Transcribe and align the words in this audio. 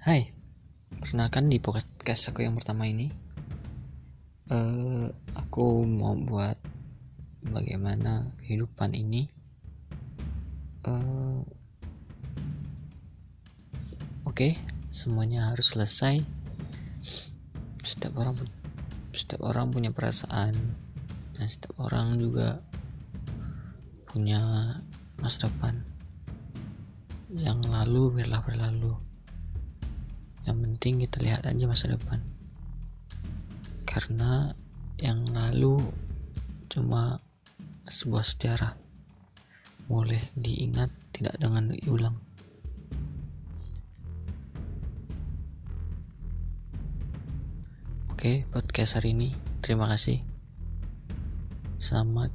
Hai, 0.00 0.32
perkenalkan 0.96 1.52
di 1.52 1.60
podcast 1.60 2.32
aku 2.32 2.40
yang 2.40 2.56
pertama 2.56 2.88
ini, 2.88 3.12
uh, 4.48 5.12
aku 5.36 5.84
mau 5.84 6.16
buat 6.16 6.56
bagaimana 7.44 8.32
kehidupan 8.40 8.96
ini. 8.96 9.28
Uh, 10.88 11.44
Oke, 14.24 14.32
okay, 14.32 14.52
semuanya 14.88 15.52
harus 15.52 15.76
selesai. 15.76 16.24
Setiap 17.84 18.16
orang, 18.24 18.40
setiap 19.12 19.44
orang 19.44 19.68
punya 19.68 19.92
perasaan, 19.92 20.56
dan 21.36 21.44
setiap 21.44 21.76
orang 21.76 22.16
juga 22.16 22.64
punya 24.08 24.40
masa 25.20 25.52
depan. 25.52 25.76
Yang 27.36 27.68
lalu 27.68 28.16
biarlah 28.16 28.40
berlalu 28.40 29.09
penting 30.80 31.04
kita 31.04 31.20
lihat 31.20 31.44
aja 31.44 31.68
masa 31.68 31.92
depan. 31.92 32.24
Karena 33.84 34.48
yang 34.96 35.28
lalu 35.28 35.76
cuma 36.72 37.20
sebuah 37.84 38.24
sejarah. 38.24 38.72
Boleh 39.92 40.32
diingat 40.32 40.88
tidak 41.12 41.36
dengan 41.36 41.76
diulang. 41.76 42.16
Oke 48.16 48.48
podcast 48.48 48.96
hari 48.96 49.12
ini. 49.12 49.36
Terima 49.60 49.84
kasih. 49.84 50.24
Selamat 51.76 52.32